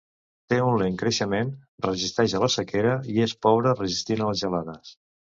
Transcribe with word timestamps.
Té 0.51 0.57
un 0.67 0.77
lent 0.81 0.95
creixement, 1.01 1.49
resisteix 1.85 2.33
a 2.39 2.41
la 2.43 2.49
sequera 2.53 2.93
i 3.17 3.21
és 3.27 3.35
pobre 3.47 3.75
resistint 3.83 4.25
a 4.25 4.31
les 4.31 4.41
gelades. 4.47 4.95